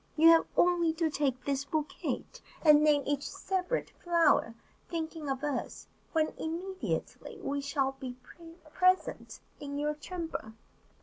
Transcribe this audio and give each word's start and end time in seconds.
You 0.17 0.29
have 0.29 0.47
only 0.57 0.93
to 0.93 1.11
take 1.11 1.45
this 1.45 1.63
bouquet, 1.63 2.25
and 2.63 2.83
name 2.83 3.03
each 3.05 3.21
separate 3.29 3.91
flower, 4.03 4.55
thinking 4.89 5.29
of 5.29 5.43
us, 5.43 5.85
when 6.11 6.29
immediately 6.39 7.39
we 7.39 7.61
shall 7.61 7.91
be 7.91 8.17
present 8.73 9.41
in 9.59 9.77
your 9.77 9.93
chamber." 9.93 10.53